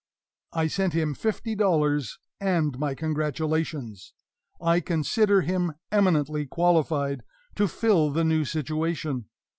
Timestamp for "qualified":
6.47-7.21